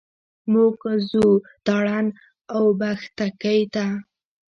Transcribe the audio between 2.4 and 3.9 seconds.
اوبښتکۍ ته.